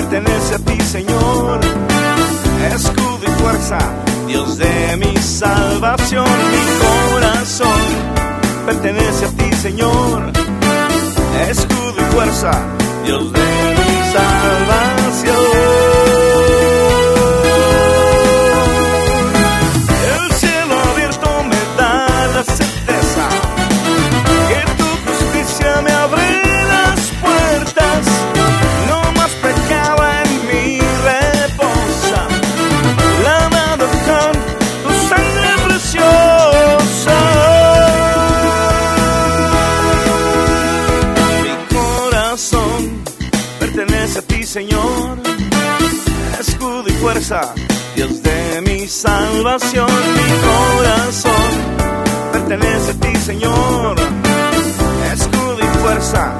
[0.00, 1.60] pertenece a ti, Señor.
[2.74, 3.78] Escudo y fuerza,
[4.26, 7.80] Dios de mi salvación, mi corazón
[8.66, 10.32] pertenece a ti, Señor.
[11.48, 12.50] Escudo y fuerza,
[13.04, 14.99] Dios de mi salvación.
[44.50, 45.22] Señor,
[46.40, 47.54] escudo y fuerza,
[47.94, 51.32] Dios de mi salvación, mi corazón
[52.32, 53.96] pertenece a ti, Señor,
[55.12, 56.34] escudo y fuerza